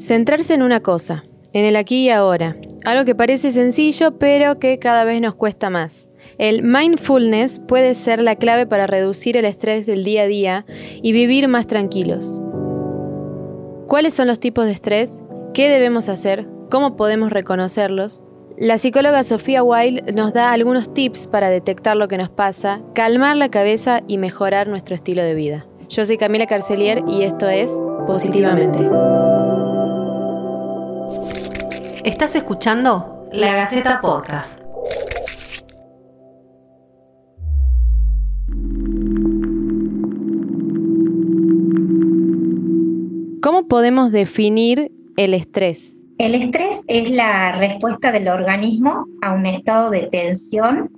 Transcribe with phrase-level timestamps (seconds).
[0.00, 2.56] Centrarse en una cosa, en el aquí y ahora,
[2.86, 6.08] algo que parece sencillo pero que cada vez nos cuesta más.
[6.38, 10.66] El mindfulness puede ser la clave para reducir el estrés del día a día
[11.02, 12.40] y vivir más tranquilos.
[13.88, 15.22] ¿Cuáles son los tipos de estrés?
[15.52, 16.48] ¿Qué debemos hacer?
[16.70, 18.22] ¿Cómo podemos reconocerlos?
[18.56, 23.36] La psicóloga Sofía Wilde nos da algunos tips para detectar lo que nos pasa, calmar
[23.36, 25.66] la cabeza y mejorar nuestro estilo de vida.
[25.90, 29.29] Yo soy Camila Carcelier y esto es Positivamente.
[32.04, 34.58] Estás escuchando La Gaceta Podcast.
[43.42, 46.02] ¿Cómo podemos definir el estrés?
[46.16, 50.90] El estrés es la respuesta del organismo a un estado de tensión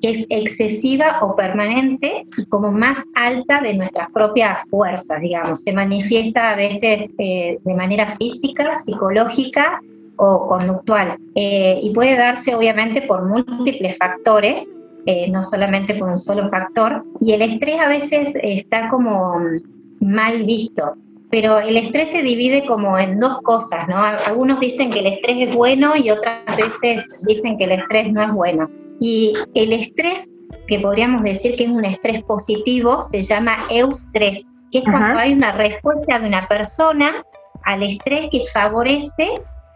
[0.00, 5.62] que es excesiva o permanente y como más alta de nuestras propias fuerzas, digamos.
[5.62, 9.82] Se manifiesta a veces eh, de manera física, psicológica
[10.20, 11.18] o conductual.
[11.34, 14.70] Eh, y puede darse obviamente por múltiples factores,
[15.06, 17.02] eh, no solamente por un solo factor.
[17.20, 20.94] Y el estrés a veces está como mm, mal visto.
[21.30, 23.96] Pero el estrés se divide como en dos cosas, ¿no?
[23.96, 28.22] Algunos dicen que el estrés es bueno y otras veces dicen que el estrés no
[28.22, 28.68] es bueno.
[29.00, 30.28] Y el estrés,
[30.66, 35.32] que podríamos decir que es un estrés positivo, se llama eustrés, que es cuando hay
[35.32, 37.24] una respuesta de una persona
[37.64, 39.34] al estrés que favorece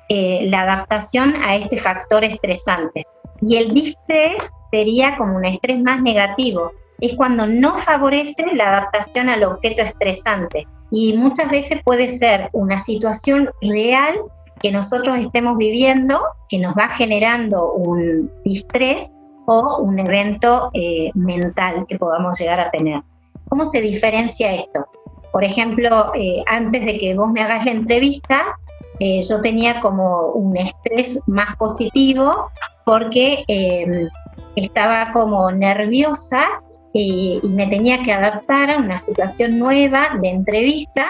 [0.08, 3.06] eh, la adaptación a este factor estresante.
[3.40, 9.28] Y el distrés sería como un estrés más negativo, es cuando no favorece la adaptación
[9.28, 10.66] al objeto estresante.
[10.90, 14.16] Y muchas veces puede ser una situación real
[14.60, 19.12] que nosotros estemos viviendo, que nos va generando un distrés
[19.46, 23.02] o un evento eh, mental que podamos llegar a tener.
[23.48, 24.86] ¿Cómo se diferencia esto?
[25.32, 28.56] Por ejemplo, eh, antes de que vos me hagas la entrevista,
[29.00, 32.50] eh, yo tenía como un estrés más positivo
[32.84, 34.08] porque em,
[34.56, 36.44] estaba como nerviosa
[36.92, 41.06] y, me tenía que adaptar a una situación nueva de entrevista,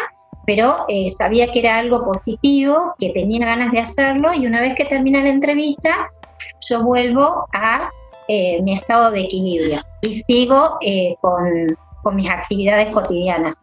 [0.47, 4.75] pero eh, sabía que era algo positivo, que tenía ganas de hacerlo y una vez
[4.76, 6.10] que termina la entrevista,
[6.69, 7.91] yo vuelvo a
[8.28, 10.78] eh, mi estado de equilibrio y sigo
[11.20, 13.54] con, con mis actividades cotidianas.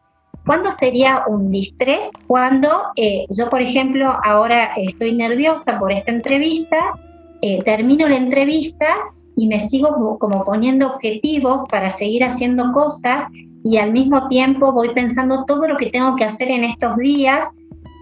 [0.46, 2.10] ¿Cuándo sería un distrés?
[2.28, 6.94] Cuando eh, yo, por ejemplo, ahora estoy nerviosa por esta entrevista,
[7.42, 8.88] eh, termino la entrevista
[9.36, 13.26] y me sigo como, poniendo objetivos para seguir haciendo cosas
[13.64, 17.46] y al mismo tiempo voy pensando todo lo que tengo que hacer en estos días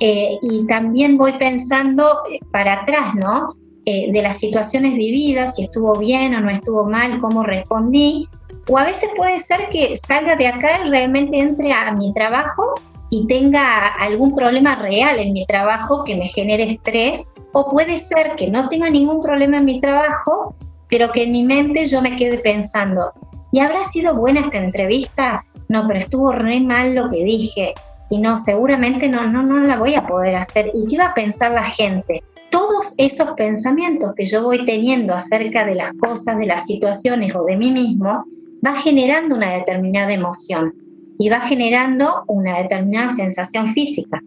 [0.01, 2.19] eh, y también voy pensando
[2.51, 3.53] para atrás, ¿no?
[3.85, 8.29] de las situaciones vividas, si estuvo bien o no estuvo mal, cómo respondí,
[8.69, 12.75] o a veces puede ser que salga de acá y realmente entre a mi trabajo
[13.09, 17.27] y tenga algún problema real en mi trabajo que me genere estrés.
[17.53, 20.55] O puede ser que no tenga ningún problema en mi trabajo,
[20.87, 23.11] pero que en mi mente yo me quede pensando,
[23.51, 25.43] ¿y habrá sido buena esta entrevista?
[25.67, 27.73] No, pero estuvo re mal lo que dije.
[28.11, 30.71] Y no, seguramente no, no, no la voy a poder hacer.
[30.75, 32.23] ¿Y qué va a pensar la gente?
[32.51, 37.43] Todos esos pensamientos que yo voy teniendo acerca de las cosas, de las situaciones o
[37.45, 38.25] de mí mismo,
[38.65, 40.73] va generando una determinada emoción
[41.17, 44.21] y va generando una determinada sensación física.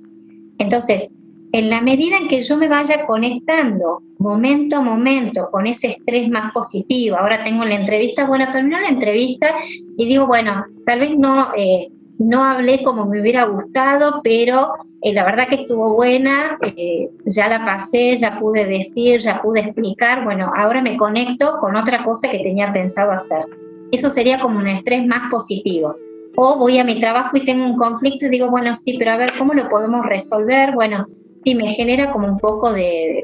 [0.58, 1.08] Entonces,
[1.52, 6.28] en la medida en que yo me vaya conectando momento a momento con ese estrés
[6.30, 9.54] más positivo, ahora tengo la entrevista, bueno, termino la entrevista
[9.98, 11.88] y digo, bueno, tal vez no, eh,
[12.18, 14.72] no hablé como me hubiera gustado, pero
[15.02, 19.60] eh, la verdad que estuvo buena, eh, ya la pasé, ya pude decir, ya pude
[19.60, 23.44] explicar, bueno, ahora me conecto con otra cosa que tenía pensado hacer.
[23.92, 25.94] Eso sería como un estrés más positivo.
[26.34, 29.16] O voy a mi trabajo y tengo un conflicto y digo, bueno, sí, pero a
[29.18, 30.74] ver, ¿cómo lo podemos resolver?
[30.74, 31.06] Bueno,
[31.44, 33.22] sí, me genera como un poco de,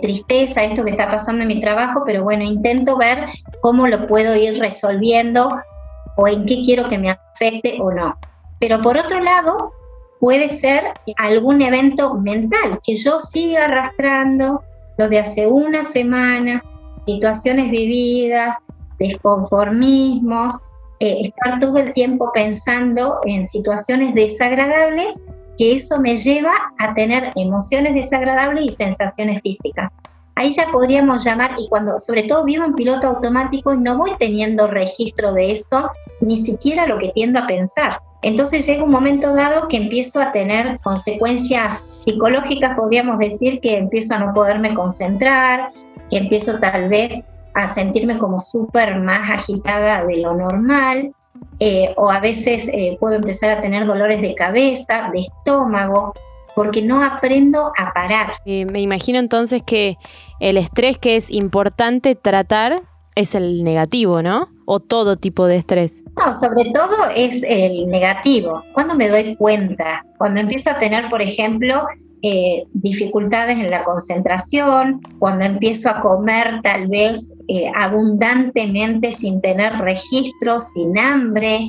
[0.00, 3.26] tristeza esto que está pasando en mi trabajo, pero bueno, intento ver
[3.62, 5.50] cómo lo puedo ir resolviendo
[6.16, 8.14] o en qué quiero que me afecte o no.
[8.60, 9.72] Pero por otro lado,
[10.20, 10.84] puede ser
[11.16, 14.62] algún evento mental que yo siga arrastrando,
[14.98, 16.62] lo de hace una semana,
[17.04, 18.58] situaciones vividas,
[19.02, 20.54] desconformismos,
[21.00, 25.20] eh, estar todo el tiempo pensando en situaciones desagradables,
[25.58, 29.90] que eso me lleva a tener emociones desagradables y sensaciones físicas.
[30.36, 34.12] Ahí ya podríamos llamar, y cuando sobre todo vivo en piloto automático y no voy
[34.18, 35.90] teniendo registro de eso,
[36.20, 37.98] ni siquiera lo que tiendo a pensar.
[38.22, 44.14] Entonces llega un momento dado que empiezo a tener consecuencias psicológicas, podríamos decir que empiezo
[44.14, 45.72] a no poderme concentrar,
[46.08, 47.20] que empiezo tal vez
[47.54, 51.14] a sentirme como súper más agitada de lo normal,
[51.58, 56.12] eh, o a veces eh, puedo empezar a tener dolores de cabeza, de estómago,
[56.54, 58.34] porque no aprendo a parar.
[58.44, 59.96] Eh, me imagino entonces que
[60.40, 62.82] el estrés que es importante tratar
[63.14, 64.48] es el negativo, ¿no?
[64.64, 66.02] O todo tipo de estrés.
[66.16, 68.62] No, sobre todo es el negativo.
[68.74, 71.86] Cuando me doy cuenta, cuando empiezo a tener, por ejemplo,
[72.24, 79.72] eh, dificultades en la concentración, cuando empiezo a comer tal vez eh, abundantemente sin tener
[79.78, 81.68] registro, sin hambre,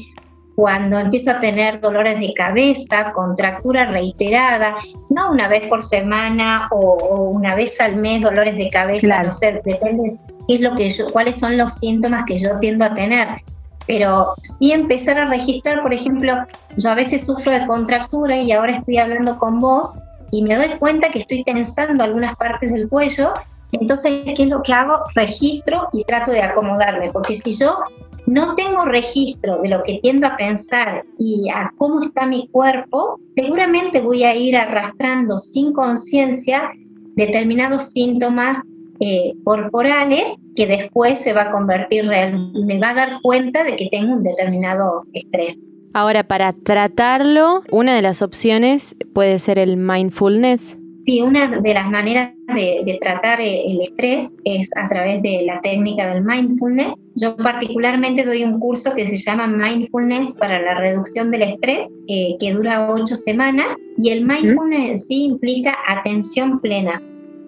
[0.56, 4.76] cuando empiezo a tener dolores de cabeza, contractura reiterada,
[5.10, 9.60] no una vez por semana o, una vez al mes dolores de cabeza, no sé,
[9.66, 10.16] depende
[10.48, 13.28] qué es lo que yo, cuáles son los síntomas que yo tiendo a tener.
[13.86, 14.28] Pero
[14.60, 16.36] sí empezar a registrar, por ejemplo,
[16.78, 19.94] yo a veces sufro de contractura y ahora estoy hablando con vos
[20.34, 23.34] y me doy cuenta que estoy tensando algunas partes del cuello,
[23.72, 25.04] entonces, ¿qué es lo que hago?
[25.14, 27.78] Registro y trato de acomodarme, porque si yo
[28.26, 33.20] no tengo registro de lo que tiendo a pensar y a cómo está mi cuerpo,
[33.36, 36.72] seguramente voy a ir arrastrando sin conciencia
[37.16, 38.60] determinados síntomas
[39.02, 43.76] eh, corporales que después se va a convertir real, me va a dar cuenta de
[43.76, 45.60] que tengo un determinado estrés.
[45.94, 50.76] Ahora, para tratarlo, una de las opciones puede ser el mindfulness.
[51.06, 55.62] Sí, una de las maneras de, tratar eh, el estrés es a través de la
[55.62, 56.96] técnica del mindfulness.
[57.16, 62.38] Yo particularmente doy un curso que se llama Mindfulness para la reducción del estrés, eh,
[62.40, 67.02] que dura ocho semanas, y el mindfulness en sí implica atención plena.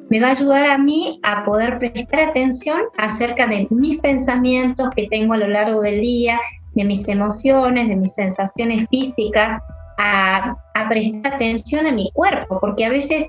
[0.09, 5.07] Me va a ayudar a mí a poder prestar atención acerca de mis pensamientos que
[5.07, 6.39] tengo a lo largo del día,
[6.75, 9.61] de mis emociones, de mis sensaciones físicas,
[9.97, 10.57] a,
[10.89, 13.27] prestar atención a mi cuerpo, porque a veces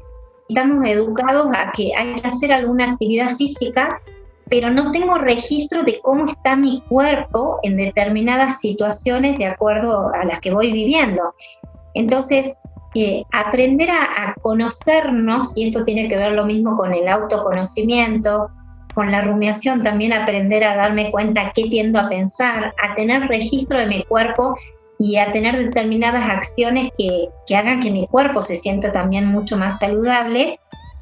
[0.49, 4.01] estamos educados a que hay que hacer alguna actividad física,
[4.49, 10.25] pero no tengo registro de cómo está mi cuerpo en determinadas situaciones de acuerdo a
[10.25, 11.35] las que voy viviendo.
[11.95, 12.55] Entonces,
[12.95, 18.49] eh, aprender a, conocernos, y esto tiene que ver lo mismo con el autoconocimiento,
[18.97, 23.79] con la rumiación, también aprender a darme cuenta qué tiendo a pensar, a tener registro
[23.79, 24.57] de mi cuerpo
[24.99, 29.81] y a tener determinadas acciones que, hagan que mi cuerpo se sienta también mucho más
[29.81, 30.59] saludable,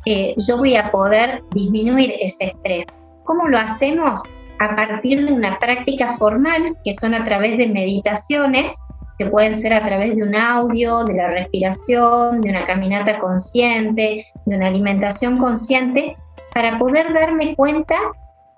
[0.06, 2.84] eh, yo voy a poder disminuir ese estrés.
[3.22, 4.20] ¿Cómo lo hacemos?
[4.58, 8.74] A partir de una práctica formal, que son a través de meditaciones,
[9.18, 14.26] que pueden ser a través de un audio, de la respiración, de una caminata consciente,
[14.46, 16.16] de una alimentación consciente,
[16.54, 17.96] para poder darme cuenta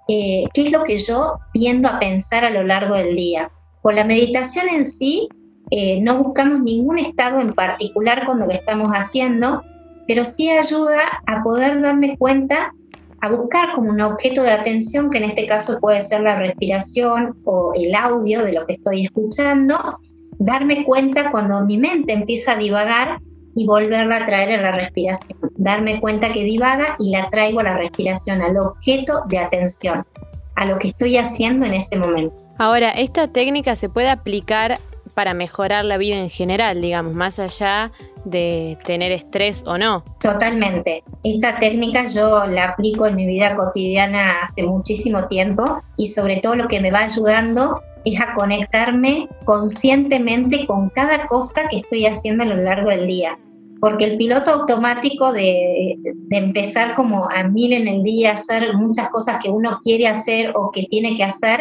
[0.09, 3.51] eh, qué es lo que yo tiendo a pensar a lo largo del día.
[3.83, 5.29] Con la meditación en sí,
[5.71, 9.63] eh, no buscamos ningún estado en particular cuando lo estamos haciendo,
[10.07, 12.73] pero sí ayuda a poder darme cuenta,
[13.21, 17.37] a buscar como un objeto de atención, que en este caso puede ser la respiración
[17.45, 19.99] o el audio de lo que estoy escuchando,
[20.39, 23.19] darme cuenta cuando mi mente empieza a divagar
[23.57, 25.39] y volverla a traer a la respiración.
[25.57, 30.07] Darme cuenta que divaga y la traigo a la respiración, al objeto de atención,
[30.55, 32.37] a lo que estoy haciendo en ese momento.
[32.59, 34.79] Ahora, esta técnica se puede aplicar
[35.15, 37.91] para mejorar la vida en general, digamos, más allá
[38.27, 40.05] de tener estrés o no.
[40.21, 41.03] Totalmente.
[41.25, 46.57] Esta técnica yo la aplico en mi vida cotidiana hace muchísimo tiempo y sobre todo
[46.57, 52.45] lo que me va ayudando es a conectarme conscientemente con cada cosa que estoy haciendo
[52.45, 53.39] a lo largo del día.
[53.81, 59.11] Porque el piloto automático de, de empezar como a mil en el día, hacer muchas
[59.11, 61.61] cosas que uno quiere hacer o que tiene que hacer,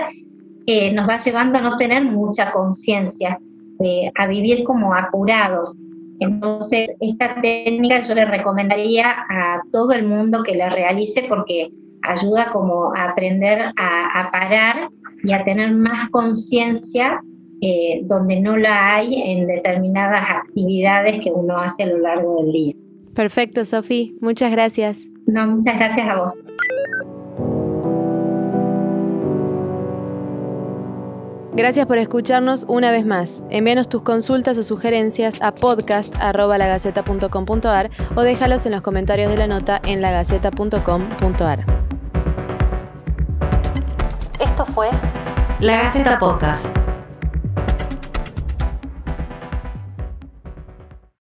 [0.67, 3.39] eh, nos va llevando a no tener mucha conciencia,
[3.84, 5.75] eh, a vivir como apurados.
[6.19, 11.69] Entonces, esta técnica yo le recomendaría a todo el mundo que la realice porque
[12.01, 14.89] ayuda como a aprender a, parar
[15.24, 17.22] y a tener más conciencia
[17.62, 22.51] eh, donde no la hay en determinadas actividades que uno hace a lo largo del
[22.51, 22.74] día.
[23.13, 24.12] Perfecto, Sofía.
[24.21, 25.07] Muchas gracias.
[25.25, 26.33] No, muchas gracias a vos.
[31.55, 33.45] Gracias por escucharnos una vez más.
[33.50, 39.81] Envíanos tus consultas o sugerencias a podcast.lagaceta.com.ar o déjalos en los comentarios de la nota
[39.85, 41.65] en lagaceta.com.ar.
[44.41, 44.89] Esto fue
[45.62, 46.85] La Gaceta Podcast.